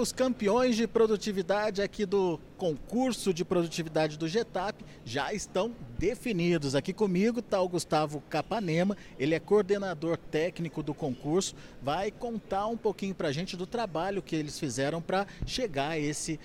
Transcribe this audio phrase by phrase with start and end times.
[0.00, 6.74] os campeões de produtividade aqui do concurso de produtividade do Getap já estão definidos.
[6.74, 12.78] Aqui comigo está o Gustavo Capanema, ele é coordenador técnico do concurso, vai contar um
[12.78, 16.40] pouquinho para a gente do trabalho que eles fizeram para chegar a esse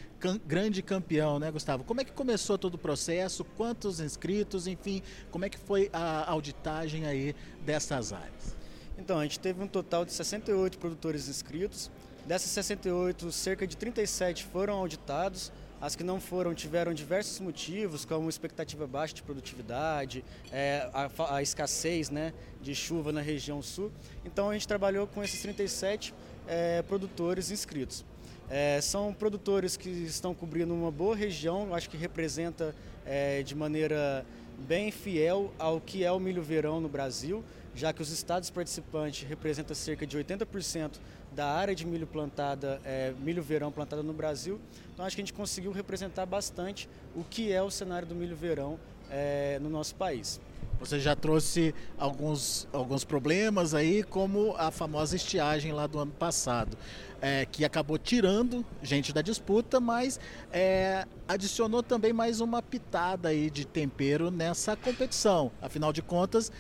[0.46, 1.86] grande campeão, né, Gustavo?
[1.86, 3.46] Como é que começou todo o processo?
[3.56, 4.68] Quantos inscritos?
[4.68, 7.34] Enfim, como é que foi a auditagem aí
[7.66, 8.56] dessas áreas?
[8.98, 11.92] Então, a gente teve um total de 68 produtores inscritos.
[12.26, 15.52] Dessas 68, cerca de 37 foram auditados.
[15.80, 21.44] As que não foram tiveram diversos motivos, como expectativa baixa de produtividade, é, a, a,
[21.44, 23.92] escassez né, de chuva na região sul.
[24.24, 26.16] Então a gente trabalhou com esses 37
[26.48, 28.04] é, produtores inscritos.
[28.50, 32.74] É, são produtores que estão cobrindo uma boa região, acho que representa
[33.06, 34.26] é, de maneira
[34.68, 37.44] bem fiel ao que é o milho verão no Brasil,
[37.76, 40.94] já que os estados participantes representam cerca de 80%
[41.34, 44.60] da área de milho plantada, é, milho verão plantada no Brasil.
[44.94, 48.36] Então acho que a gente conseguiu representar bastante o que é o cenário do milho
[48.36, 50.40] verão é, no nosso país.
[50.80, 56.78] Você já trouxe alguns, alguns problemas aí, como a famosa estiagem lá do ano passado,
[57.22, 60.20] é, que acabou tirando gente da disputa, mas
[60.52, 65.50] é, adicionou também mais uma pitada aí de tempero nessa competição.
[65.62, 66.52] Afinal de contas,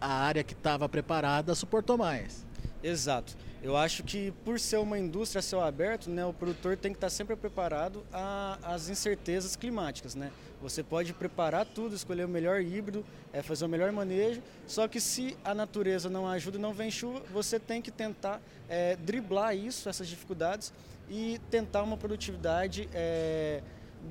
[0.00, 2.46] a área que estava preparada suportou mais.
[2.82, 3.36] Exato.
[3.60, 6.96] Eu acho que por ser uma indústria a céu aberto, né, o produtor tem que
[6.96, 8.04] estar sempre preparado
[8.62, 10.14] às incertezas climáticas.
[10.14, 10.30] Né?
[10.62, 15.00] Você pode preparar tudo, escolher o melhor híbrido, é, fazer o melhor manejo, só que
[15.00, 19.56] se a natureza não ajuda e não vem chuva, você tem que tentar é, driblar
[19.56, 20.72] isso, essas dificuldades,
[21.10, 23.62] e tentar uma produtividade é,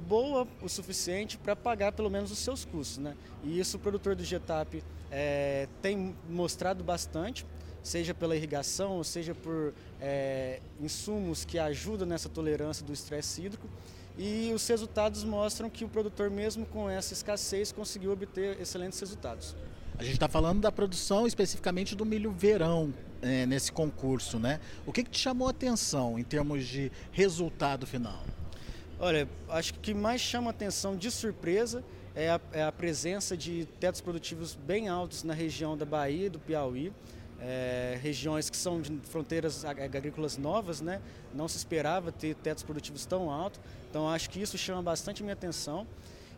[0.07, 2.97] boa o suficiente para pagar pelo menos os seus custos.
[2.97, 3.15] Né?
[3.43, 7.45] E isso o produtor do Getap é, tem mostrado bastante
[7.87, 13.67] seja pela irrigação, seja por é, insumos que ajudam nessa tolerância do estresse hídrico.
[14.17, 19.55] E os resultados mostram que o produtor, mesmo com essa escassez, conseguiu obter excelentes resultados.
[19.97, 24.59] A gente está falando da produção especificamente do milho verão é, nesse concurso, né?
[24.85, 28.23] O que, que te chamou a atenção em termos de resultado final?
[28.99, 31.83] Olha, acho que o que mais chama atenção de surpresa
[32.15, 36.39] é a, é a presença de tetos produtivos bem altos na região da Bahia do
[36.39, 36.91] Piauí
[37.39, 41.01] é, regiões que são de fronteiras agrícolas novas, né?
[41.33, 43.59] não se esperava ter tetos produtivos tão altos,
[43.89, 45.85] então acho que isso chama bastante minha atenção.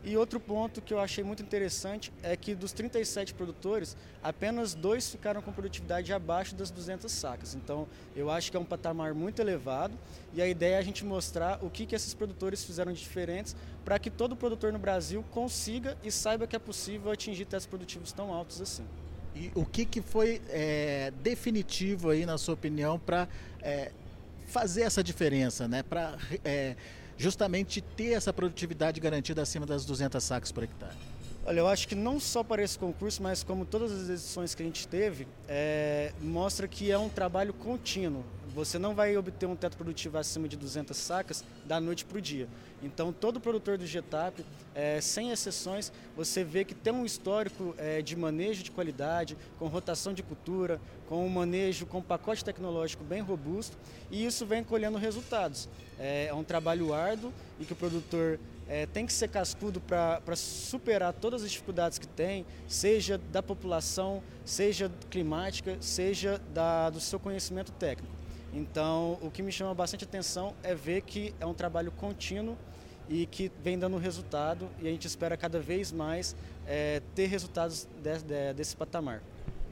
[0.03, 5.09] E outro ponto que eu achei muito interessante é que dos 37 produtores, apenas dois
[5.09, 7.53] ficaram com produtividade abaixo das 200 sacas.
[7.53, 9.93] Então, eu acho que é um patamar muito elevado
[10.33, 13.55] e a ideia é a gente mostrar o que, que esses produtores fizeram de diferentes
[13.83, 18.13] para que todo produtor no Brasil consiga e saiba que é possível atingir testes produtivos
[18.13, 18.85] tão altos assim.
[19.35, 23.27] E o que, que foi é, definitivo aí, na sua opinião, para
[23.61, 23.91] é,
[24.47, 25.83] fazer essa diferença, né?
[25.83, 26.75] Para é,
[27.19, 30.95] justamente ter essa produtividade garantida acima das 200 sacos por hectare?
[31.45, 34.63] Olha, eu acho que não só para esse concurso, mas como todas as edições que
[34.63, 38.23] a gente teve, é, mostra que é um trabalho contínuo.
[38.59, 42.21] Você não vai obter um teto produtivo acima de 200 sacas da noite para o
[42.21, 42.45] dia.
[42.83, 44.43] Então, todo produtor do GETAP,
[44.75, 49.67] é, sem exceções, você vê que tem um histórico é, de manejo de qualidade, com
[49.67, 53.77] rotação de cultura, com um manejo, com um pacote tecnológico bem robusto,
[54.11, 55.69] e isso vem colhendo resultados.
[55.97, 57.31] É, é um trabalho árduo
[57.61, 62.07] e que o produtor é, tem que ser cascudo para superar todas as dificuldades que
[62.09, 68.19] tem, seja da população, seja climática, seja da, do seu conhecimento técnico.
[68.53, 72.57] Então, o que me chama bastante atenção é ver que é um trabalho contínuo
[73.07, 76.35] e que vem dando resultado e a gente espera cada vez mais
[76.67, 79.21] é, ter resultados de, de, desse patamar.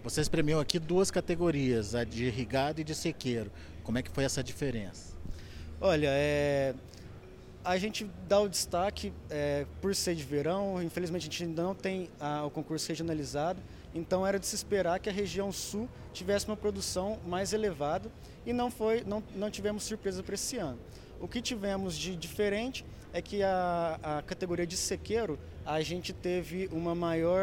[0.03, 3.51] Vocês premiam aqui duas categorias, a de irrigado e de sequeiro.
[3.83, 5.15] Como é que foi essa diferença?
[5.79, 6.73] Olha, é,
[7.67, 12.09] a gente dá o destaque é, por ser de verão, infelizmente a gente não tem
[12.17, 13.61] a, o concurso regionalizado,
[13.93, 18.09] então era de se esperar que a região sul tivesse uma produção mais elevada
[18.45, 20.79] e não, foi, não, não tivemos surpresa para esse ano.
[21.19, 26.69] O que tivemos de diferente é que a, a categoria de sequeiro a gente teve
[26.71, 27.41] uma maior,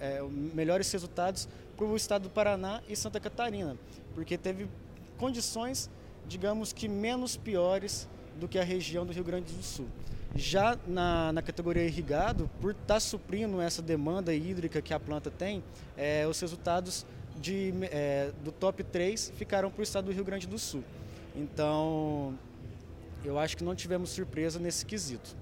[0.00, 0.20] é,
[0.52, 3.76] melhores resultados para o estado do Paraná e Santa Catarina,
[4.12, 4.66] porque teve
[5.18, 5.88] condições,
[6.26, 9.86] digamos que menos piores do que a região do Rio Grande do Sul.
[10.34, 15.30] Já na, na categoria irrigado, por estar tá suprindo essa demanda hídrica que a planta
[15.30, 15.62] tem,
[15.96, 17.04] é, os resultados
[17.38, 20.82] de, é, do top 3 ficaram para o estado do Rio Grande do Sul.
[21.36, 22.38] Então,
[23.24, 25.36] eu acho que não tivemos surpresa nesse quesito.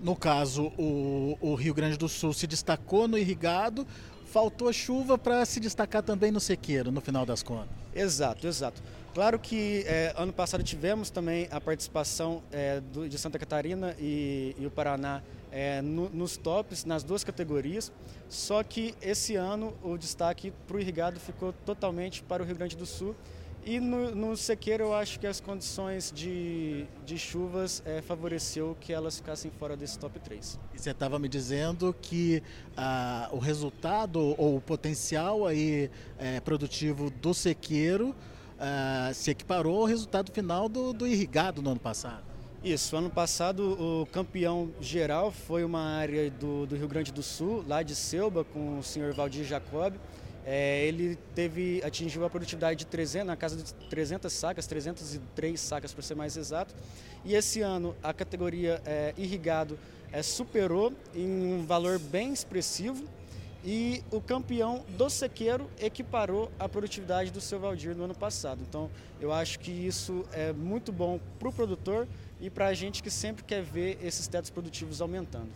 [0.00, 3.86] No caso, o, o Rio Grande do Sul se destacou no irrigado,
[4.26, 7.81] faltou chuva para se destacar também no sequeiro, no final das contas.
[7.94, 8.82] Exato, exato.
[9.14, 14.56] Claro que é, ano passado tivemos também a participação é, do, de Santa Catarina e,
[14.58, 17.92] e o Paraná é, no, nos tops, nas duas categorias,
[18.30, 22.74] só que esse ano o destaque para o irrigado ficou totalmente para o Rio Grande
[22.74, 23.14] do Sul
[23.64, 28.92] e no, no sequeiro eu acho que as condições de, de chuvas é, favoreceu que
[28.92, 30.58] elas ficassem fora desse top 3.
[30.74, 32.42] E você estava me dizendo que
[32.76, 38.14] ah, o resultado ou o potencial aí, é, produtivo do sequeiro
[38.58, 42.24] ah, se equiparou ao resultado final do, do irrigado no ano passado.
[42.64, 47.64] Isso, ano passado o campeão geral foi uma área do, do Rio Grande do Sul,
[47.66, 49.94] lá de Selba, com o senhor Valdir Jacob.
[50.44, 55.92] É, ele teve atingiu a produtividade de 300, na casa de 300 sacas, 303 sacas
[55.92, 56.74] para ser mais exato.
[57.24, 59.78] E esse ano a categoria é, irrigado
[60.12, 63.04] é, superou em um valor bem expressivo
[63.64, 68.60] e o campeão do sequeiro equiparou a produtividade do seu Valdir no ano passado.
[68.68, 68.90] Então
[69.20, 72.08] eu acho que isso é muito bom para o produtor
[72.40, 75.50] e para a gente que sempre quer ver esses tetos produtivos aumentando.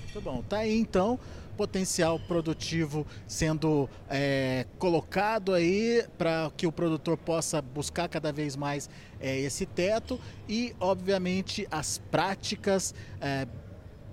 [0.00, 0.42] Muito bom.
[0.42, 1.18] Tá aí então
[1.56, 8.88] potencial produtivo sendo é, colocado aí para que o produtor possa buscar cada vez mais
[9.20, 10.18] é, esse teto
[10.48, 13.46] e, obviamente, as práticas é,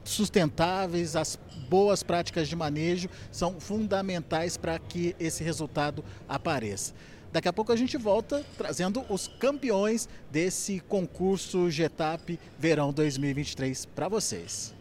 [0.03, 1.39] sustentáveis, as
[1.69, 6.93] boas práticas de manejo são fundamentais para que esse resultado apareça.
[7.31, 14.07] Daqui a pouco a gente volta trazendo os campeões desse concurso GETAP Verão 2023 para
[14.07, 14.78] vocês.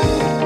[0.00, 0.39] Bye.